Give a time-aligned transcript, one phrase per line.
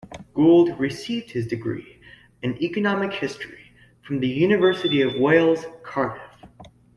[0.33, 1.99] Gould received his degree
[2.41, 6.23] in Economic History from the University of Wales, Cardiff.